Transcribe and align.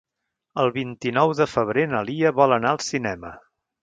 El 0.61 0.69
vint-i-nou 0.77 1.33
de 1.39 1.45
febrer 1.51 1.83
na 1.91 2.01
Lia 2.07 2.31
vol 2.39 2.57
anar 2.57 2.71
al 2.77 2.81
cinema. 2.87 3.31